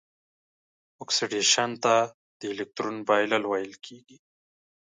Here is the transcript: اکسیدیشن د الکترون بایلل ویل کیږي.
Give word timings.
اکسیدیشن 1.01 1.69
د 1.83 1.85
الکترون 2.51 2.95
بایلل 3.07 3.43
ویل 3.47 3.73
کیږي. 3.85 4.17